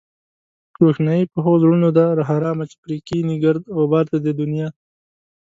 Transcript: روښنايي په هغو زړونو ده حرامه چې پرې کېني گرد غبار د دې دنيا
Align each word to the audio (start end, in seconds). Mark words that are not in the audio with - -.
روښنايي 0.83 1.25
په 1.31 1.37
هغو 1.43 1.61
زړونو 1.63 1.89
ده 1.97 2.05
حرامه 2.29 2.65
چې 2.71 2.75
پرې 2.83 2.97
کېني 3.07 3.35
گرد 3.43 3.63
غبار 3.77 4.05
د 4.09 4.15
دې 4.25 4.33
دنيا 4.41 4.67